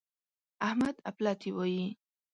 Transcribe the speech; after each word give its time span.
احمد 0.67 0.95
اپلاتي 1.11 1.49
وايي. 1.57 1.85